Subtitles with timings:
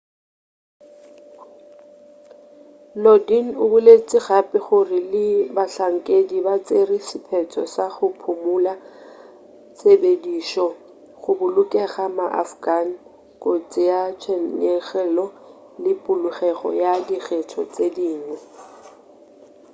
[3.03, 8.73] lodin o boletše gape gore le bahlankedi ba tšere sephetho sa go phumula
[9.77, 10.67] tshepedišo
[11.21, 12.87] go bolokela ma-afghan
[13.43, 15.25] kotsi ya tshenyegelo
[15.83, 18.37] le polokego ya dikgetho tše dingwe